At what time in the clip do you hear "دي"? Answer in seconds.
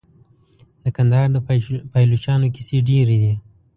3.23-3.33